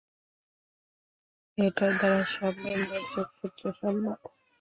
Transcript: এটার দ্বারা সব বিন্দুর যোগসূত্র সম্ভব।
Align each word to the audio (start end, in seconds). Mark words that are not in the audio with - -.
এটার 1.57 1.91
দ্বারা 1.99 2.21
সব 2.33 2.53
বিন্দুর 2.63 3.03
যোগসূত্র 3.13 3.63
সম্ভব। 3.79 4.17